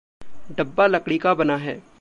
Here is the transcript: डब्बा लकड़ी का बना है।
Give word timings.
डब्बा 0.51 0.87
लकड़ी 0.87 1.17
का 1.17 1.33
बना 1.33 1.57
है। 1.57 1.81